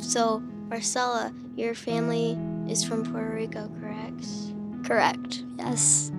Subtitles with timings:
[0.00, 2.38] So, Marcela, your family
[2.68, 4.24] is from Puerto Rico, correct?
[4.84, 5.44] Correct.
[5.58, 6.10] Yes.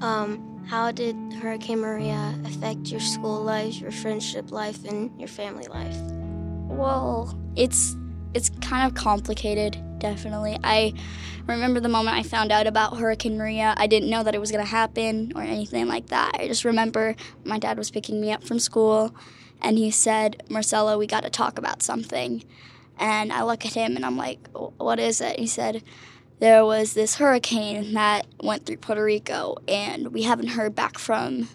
[0.00, 5.66] Um, how did Hurricane Maria affect your school life, your friendship life, and your family
[5.66, 5.96] life?
[6.68, 7.96] Well, it's
[8.34, 10.58] it's kind of complicated, definitely.
[10.62, 10.94] I
[11.46, 13.74] remember the moment I found out about Hurricane Maria.
[13.76, 16.32] I didn't know that it was going to happen or anything like that.
[16.34, 19.14] I just remember my dad was picking me up from school
[19.60, 22.44] and he said, Marcela, we got to talk about something.
[22.98, 25.38] And I look at him and I'm like, what is it?
[25.38, 25.82] He said,
[26.38, 31.48] there was this hurricane that went through Puerto Rico and we haven't heard back from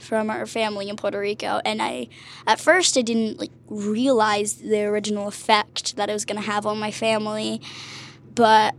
[0.00, 2.08] from our family in Puerto Rico, and I,
[2.46, 6.66] at first, I didn't like realize the original effect that it was going to have
[6.66, 7.60] on my family,
[8.34, 8.74] but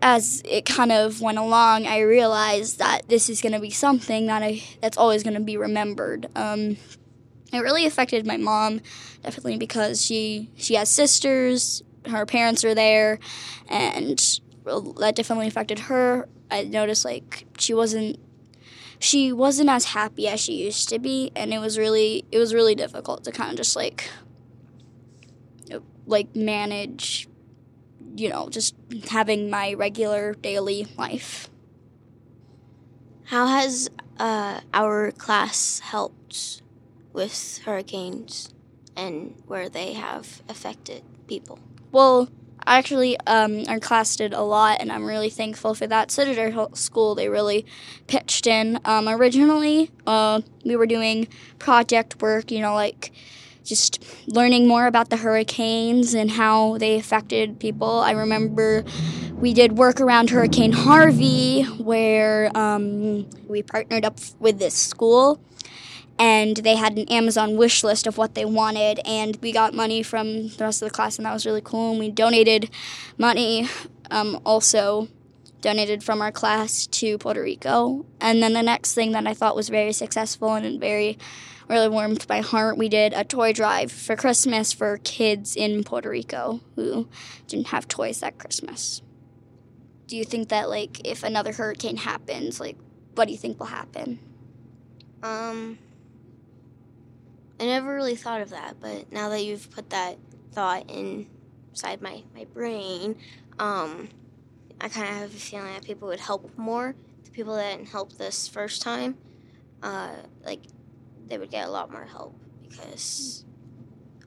[0.00, 4.26] as it kind of went along, I realized that this is going to be something
[4.26, 6.26] that I that's always going to be remembered.
[6.34, 6.76] Um,
[7.52, 8.80] it really affected my mom,
[9.22, 13.18] definitely because she she has sisters, her parents are there,
[13.68, 14.18] and
[14.64, 16.28] that definitely affected her.
[16.50, 18.18] I noticed like she wasn't
[18.98, 22.54] she wasn't as happy as she used to be and it was really it was
[22.54, 24.08] really difficult to kind of just like
[26.06, 27.28] like manage
[28.16, 28.74] you know just
[29.10, 31.48] having my regular daily life
[33.24, 33.88] how has
[34.18, 36.62] uh, our class helped
[37.12, 38.52] with hurricanes
[38.96, 41.58] and where they have affected people.
[41.90, 42.28] Well
[42.64, 46.16] actually um, our class did a lot and i'm really thankful for that.
[46.18, 47.66] Our school they really
[48.06, 48.78] pitched in.
[48.84, 53.12] Um, originally uh, we were doing project work you know like
[53.64, 58.00] just learning more about the hurricanes and how they affected people.
[58.00, 58.84] I remember
[59.36, 65.40] we did work around hurricane harvey where um, we partnered up with this school
[66.22, 70.04] and they had an Amazon wish list of what they wanted, and we got money
[70.04, 71.90] from the rest of the class, and that was really cool.
[71.90, 72.70] And we donated
[73.18, 73.68] money,
[74.08, 75.08] um, also
[75.62, 78.06] donated from our class to Puerto Rico.
[78.20, 81.18] And then the next thing that I thought was very successful and very
[81.68, 86.08] really warmed my heart, we did a toy drive for Christmas for kids in Puerto
[86.08, 87.08] Rico who
[87.48, 89.02] didn't have toys that Christmas.
[90.06, 92.76] Do you think that like if another hurricane happens, like
[93.16, 94.20] what do you think will happen?
[95.24, 95.78] Um
[97.62, 100.18] I never really thought of that, but now that you've put that
[100.50, 103.14] thought inside my, my brain,
[103.60, 104.08] um,
[104.80, 106.96] I kind of have a feeling that people would help more.
[107.22, 109.16] The people that didn't help this first time,
[109.80, 110.10] uh,
[110.44, 110.62] like,
[111.28, 112.34] they would get a lot more help
[112.68, 113.44] because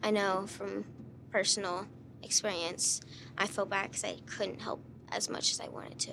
[0.01, 0.85] I know from
[1.29, 1.87] personal
[2.23, 3.01] experience,
[3.37, 4.81] I feel bad because I couldn't help
[5.11, 6.11] as much as I wanted to.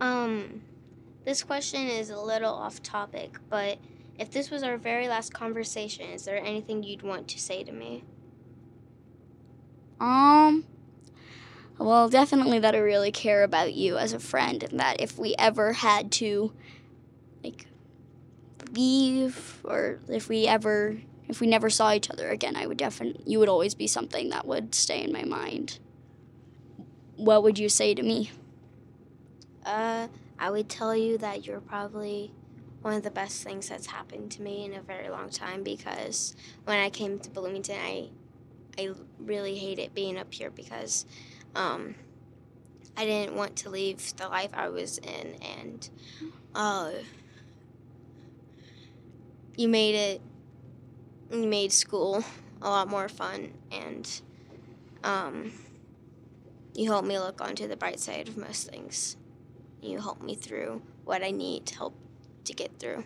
[0.00, 0.62] Um,
[1.24, 3.78] this question is a little off topic, but
[4.20, 7.72] if this was our very last conversation, is there anything you'd want to say to
[7.72, 8.04] me?
[9.98, 10.66] Um,
[11.78, 15.34] well, definitely that I really care about you as a friend, and that if we
[15.38, 16.52] ever had to,
[17.42, 17.64] like,
[18.72, 23.22] leave, or if we ever, if we never saw each other again, I would definitely,
[23.26, 25.78] you would always be something that would stay in my mind.
[27.16, 28.30] What would you say to me?
[29.64, 32.32] Uh, I would tell you that you're probably
[32.82, 36.34] one of the best things that's happened to me in a very long time because
[36.64, 38.08] when I came to Bloomington, I
[38.78, 41.04] I really hated being up here because
[41.54, 41.94] um,
[42.96, 45.90] I didn't want to leave the life I was in, and
[46.54, 46.92] uh,
[49.56, 50.20] you made it.
[51.30, 52.24] You made school
[52.62, 54.08] a lot more fun, and
[55.04, 55.52] um,
[56.74, 59.16] you helped me look onto the bright side of most things.
[59.82, 61.94] You helped me through what I need to help
[62.50, 63.04] to get through.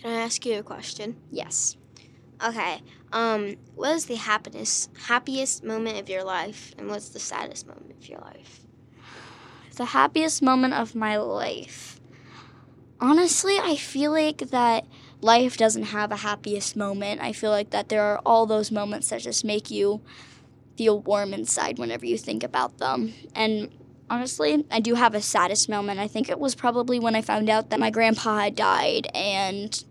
[0.00, 1.16] Can I ask you a question?
[1.30, 1.76] Yes.
[2.44, 2.82] Okay.
[3.12, 7.92] Um, what is the happiest happiest moment of your life, and what's the saddest moment
[7.92, 8.60] of your life?
[9.76, 12.00] The happiest moment of my life.
[13.00, 14.86] Honestly, I feel like that
[15.20, 17.20] life doesn't have a happiest moment.
[17.20, 20.00] I feel like that there are all those moments that just make you
[20.76, 23.14] feel warm inside whenever you think about them.
[23.34, 23.70] And
[24.12, 24.66] honestly.
[24.70, 25.98] I do have a saddest moment.
[25.98, 29.82] I think it was probably when I found out that my grandpa had died, and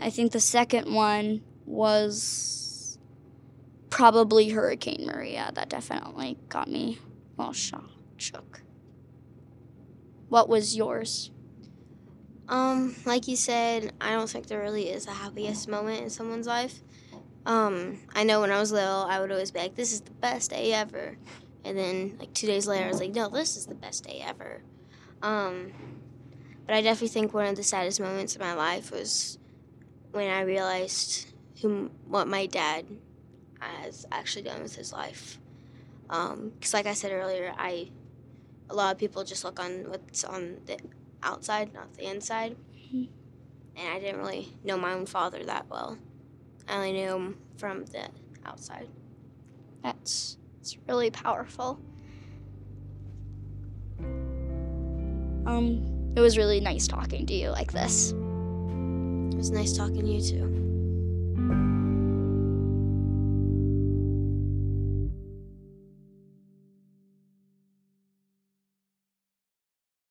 [0.00, 2.98] I think the second one was
[3.90, 5.50] probably Hurricane Maria.
[5.54, 6.98] That definitely got me
[7.36, 8.62] all shook.
[10.28, 11.32] What was yours?
[12.48, 16.46] Um, like you said, I don't think there really is a happiest moment in someone's
[16.46, 16.80] life.
[17.44, 20.12] Um, I know when I was little, I would always be like, "This is the
[20.12, 21.16] best day ever,"
[21.64, 24.22] And then like two days later, I was like, no, this is the best day
[24.24, 24.62] ever.
[25.22, 25.72] Um,
[26.66, 29.38] but I definitely think one of the saddest moments of my life was
[30.12, 31.32] when I realized
[31.62, 32.84] who what my dad
[33.60, 35.38] has actually done with his life.
[36.06, 37.90] Because, like I said earlier, I
[38.70, 40.78] a lot of people just look on what's on the
[41.22, 42.56] outside, not the inside.
[42.92, 43.08] Mhm.
[43.76, 45.98] And I didn't really know my own father that well.
[46.68, 48.08] I only knew him from the
[48.44, 48.88] outside.
[49.82, 51.78] That's it's really powerful.
[55.44, 58.12] Um, it was really nice talking to you like this.
[58.12, 61.73] It was nice talking to you too.